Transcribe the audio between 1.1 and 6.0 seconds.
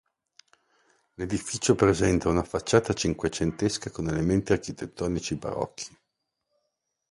L'edificio presenta una facciata cinquecentesca con elementi architettonici barocchi.